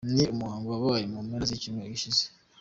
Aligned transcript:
Ni 0.15 0.23
umuhango 0.33 0.67
wabaye 0.73 1.03
mu 1.11 1.19
mpera 1.25 1.45
z'icyumweru 1.49 1.93
gishize. 1.93 2.23